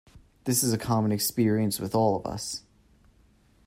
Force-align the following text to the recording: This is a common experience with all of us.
This 0.45 0.63
is 0.63 0.73
a 0.73 0.79
common 0.79 1.11
experience 1.11 1.79
with 1.79 1.93
all 1.93 2.15
of 2.15 2.25
us. 2.25 2.63